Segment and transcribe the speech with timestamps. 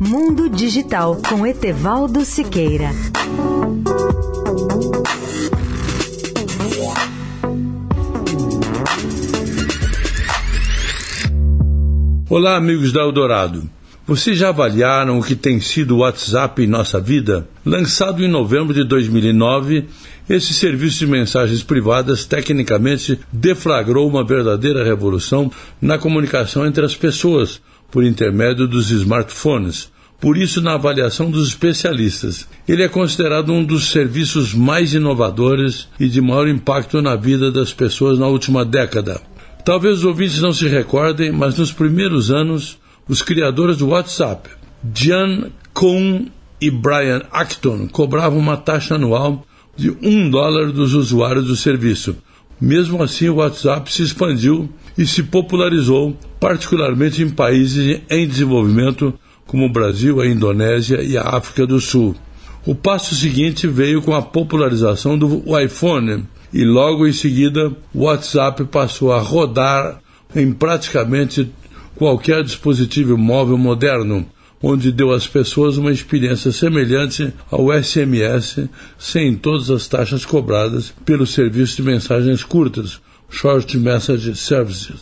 [0.00, 2.90] Mundo Digital com Etevaldo Siqueira.
[12.28, 13.70] Olá, amigos da Eldorado.
[14.04, 17.48] Vocês já avaliaram o que tem sido o WhatsApp em nossa vida?
[17.64, 19.84] Lançado em novembro de 2009,
[20.28, 25.50] esse serviço de mensagens privadas tecnicamente deflagrou uma verdadeira revolução
[25.80, 27.60] na comunicação entre as pessoas
[27.90, 29.90] por intermédio dos smartphones.
[30.20, 36.08] Por isso, na avaliação dos especialistas, ele é considerado um dos serviços mais inovadores e
[36.08, 39.20] de maior impacto na vida das pessoas na última década.
[39.64, 42.78] Talvez os ouvintes não se recordem, mas nos primeiros anos,
[43.08, 44.48] os criadores do WhatsApp,
[44.94, 46.26] Jan Kuhn
[46.60, 49.44] e Brian Acton, cobravam uma taxa anual
[49.76, 52.16] de um dólar dos usuários do serviço.
[52.60, 59.12] Mesmo assim, o WhatsApp se expandiu e se popularizou, particularmente em países em desenvolvimento
[59.46, 62.16] como o Brasil, a Indonésia e a África do Sul.
[62.66, 68.64] O passo seguinte veio com a popularização do iPhone, e logo em seguida o WhatsApp
[68.64, 70.00] passou a rodar
[70.34, 71.52] em praticamente
[71.94, 74.26] qualquer dispositivo móvel moderno,
[74.68, 81.24] onde deu às pessoas uma experiência semelhante ao SMS, sem todas as taxas cobradas pelo
[81.24, 83.00] serviço de mensagens curtas,
[83.30, 84.96] Short Message Services.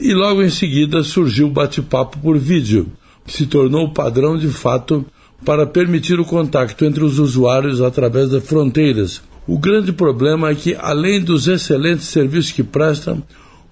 [0.00, 2.88] E logo em seguida surgiu o bate-papo por vídeo,
[3.24, 5.06] que se tornou padrão de fato
[5.44, 10.74] para permitir o contato entre os usuários através das fronteiras, o grande problema é que,
[10.74, 13.22] além dos excelentes serviços que prestam,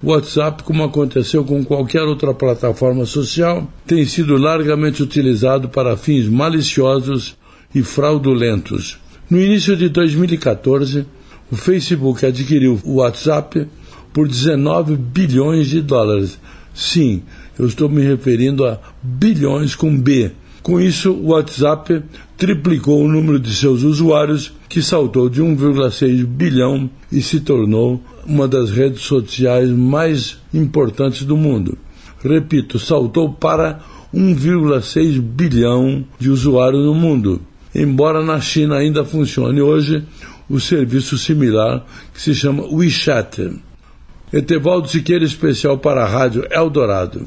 [0.03, 7.37] WhatsApp, como aconteceu com qualquer outra plataforma social, tem sido largamente utilizado para fins maliciosos
[7.73, 8.99] e fraudulentos.
[9.31, 11.07] No início de 2014,
[11.51, 13.67] o Facebook adquiriu o WhatsApp
[14.13, 16.39] por 19 bilhões de dólares.
[16.75, 17.23] Sim,
[17.59, 20.33] eu estou me referindo a bilhões com B.
[20.63, 22.03] Com isso, o WhatsApp
[22.37, 28.47] triplicou o número de seus usuários, que saltou de 1,6 bilhão e se tornou uma
[28.47, 31.77] das redes sociais mais importantes do mundo.
[32.23, 33.81] Repito, saltou para
[34.15, 37.41] 1,6 bilhão de usuários no mundo.
[37.75, 40.05] Embora na China ainda funcione hoje
[40.49, 41.85] o serviço similar
[42.15, 43.51] que se chama WeChat.
[44.33, 47.27] Etevaldo Siqueira, especial para a Rádio Eldorado.